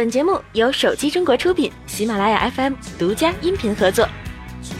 [0.00, 4.08] 本节目由手机中国出品，喜马拉雅 FM 独家音频合作。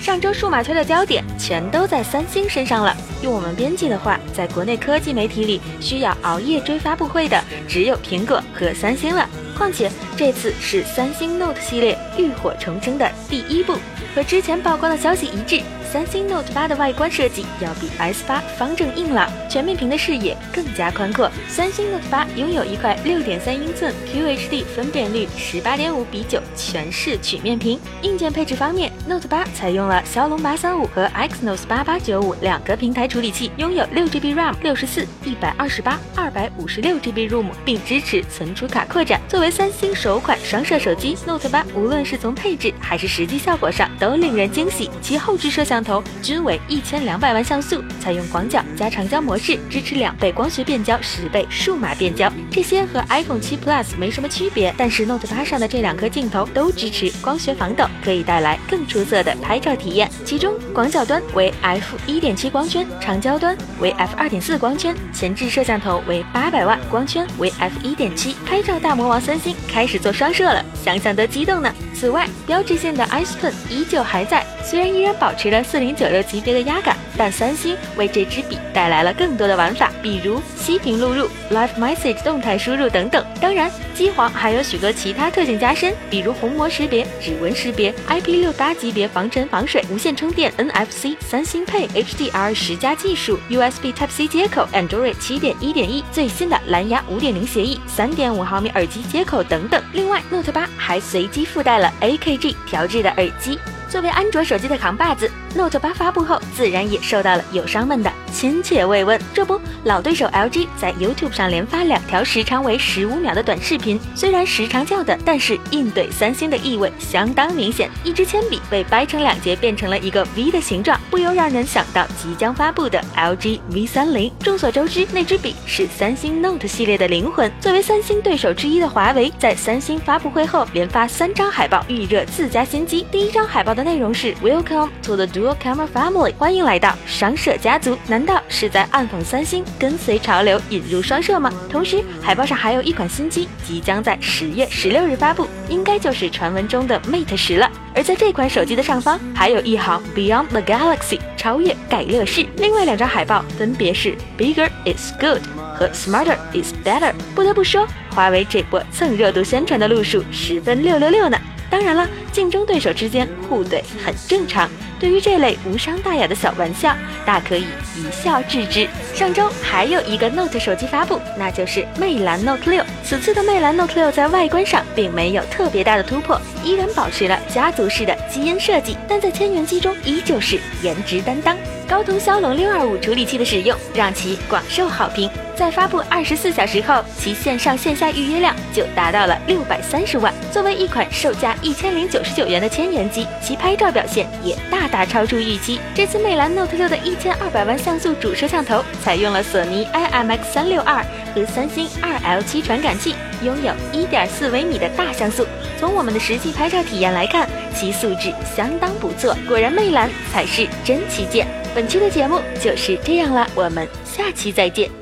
[0.00, 2.96] 上周数码圈的焦点全都在三星身上了。
[3.22, 7.38] 用我们编辑的话，在国内科技媒体里，需要熬夜追发布会的
[7.68, 9.28] 只有苹果和三星了。
[9.54, 13.76] 况且这次是三星 Note 系列浴火重生的第一部，
[14.14, 15.62] 和之前曝光的消息一致。
[15.92, 21.28] 三星 Note 八的外观设计要比 S 八方正硬朗，全面屏的视野更加宽阔。
[21.48, 27.76] 三星 Note 八拥有一块六点三英寸 QHD 分辨率十八点五比九全视曲面屏。
[28.02, 39.20] 硬件配置方面，Note 八采用了骁龙八三五和 Exynos 八八九五两个平台处理器，拥有六 GB RAM、六十四、一百二十八、二百五十六 GB ROM，并支持存储卡扩展。
[39.26, 44.88] 作为三星首款双摄手机，Note 八无论是从配置还是实际效果上都令人惊喜。
[45.02, 52.32] 其后置摄像头均为一千两百万像素，采用广角加长焦模式，支持两倍光学变焦、十倍数码变焦。
[52.50, 60.10] 这些和 iPhone 7 Plus 没什么区别，但是 Note 8上的这两颗镜头都支持光学防抖，可以带来更出色的拍照体验。
[60.24, 68.34] 其中广角端为 f 1.7光圈，长焦端为 f 2.4光圈，前置摄像头为八百万，光圈为 f 1.7。
[68.46, 71.72] 拍照大魔王三星开始做双摄了，想想都激动呢。
[71.94, 83.24] 此外，标志性的 Ice Pen 依旧还在，虽然依然保持了四零九六级别的压感，但三星为这支笔带来了更多的玩法，比如息屏录入、Live Message 动态输入等等。
[83.40, 99.80] 当然，机皇还有许多其他特性加深，比如虹膜识别、指纹识别、IP 六八级别防尘防水、无线充电、NFC、三星配 HDR 十加技术、USB Type C 接口、Android 七点一点一最新的蓝牙五点零协议、三点五毫米耳机接口等等。
[99.92, 101.92] 另外，Note 八还随机附带了。
[102.00, 103.56] AKG 调制的耳机，
[103.88, 109.20] 作为安卓手机的扛把子，Note 八发布后，自然也受到了友商们的亲切慰问。
[109.34, 117.90] 这不，老对手 LG 在 YouTube 上连发两条时长为十五秒的短视频，虽然时长较短，但是应对三星的意味相当明显。
[118.04, 124.30] 一支铅笔被掰成两截，变成了一个 V 的形状，不由让人想到即将发布的 LG V 三零。
[124.40, 127.50] 众所周知，那支笔是三星 Note 系列的灵魂。
[127.60, 131.84] 作为三星对手之一的华为，在三星发布会后连发三张海报。
[131.88, 137.96] 预热自家新机，第一张海报的内容是 Welcome to the Dual Camera Family，欢迎来到双摄家族。
[138.06, 141.50] 难道是在暗讽三星跟随潮流引入双摄吗？
[141.70, 147.70] 同时，海报上还有一款新机即将在十月十六日发布，应该就是传闻中的 Mate 十了。
[147.94, 152.44] 而在这款手机的上方，还有一行 Beyond the Galaxy，超越盖乐世。
[152.58, 155.40] 另外两张海报分别是 Bigger is Good
[155.74, 157.14] 和 Smarter is Better。
[157.34, 161.38] 不得不说，华为这波蹭热度宣传的路数十分六六六呢。
[161.70, 164.68] 当然了，竞争对手之间互怼很正常。
[164.98, 166.94] 对于这类无伤大雅的小玩笑，
[167.24, 167.64] 大可以
[167.96, 168.86] 一笑置之。
[169.14, 172.84] 上周还有一个 Note 手机发布，那就是魅蓝 Note 六。
[173.02, 181.56] 此次的魅蓝 Note 六在外观上并没有特别大的突破，依然保持了家族式的基因设计，但在千元机中依旧是颜值担当。
[181.90, 190.32] 高通骁龙六二五处理器的使用让其广受好评，在发布二十四小时后，其线上线下预约量就达到了六百三十万。
[190.52, 195.80] 作为一款售价一千零九十九元的千元机，其拍照表现也大大超出预期。
[195.92, 205.44] 这次魅蓝 Note 六的一千二百万像素主摄像头采用了索尼 IMX 三六二和三星二 L 七传感器，拥有一点四微米的大像素。
[205.76, 209.36] 从我们的实际拍照体验来看，其素质相当不错。
[209.48, 211.48] 果然，魅蓝才是真旗舰。
[211.74, 214.99] 本期的节目就是这样了，我们下期再见。